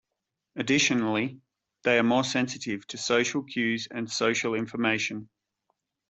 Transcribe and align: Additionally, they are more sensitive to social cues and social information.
Additionally, 0.55 1.41
they 1.83 1.99
are 1.99 2.03
more 2.03 2.23
sensitive 2.23 2.87
to 2.87 2.97
social 2.97 3.43
cues 3.43 3.87
and 3.91 4.09
social 4.11 4.55
information. 4.55 5.29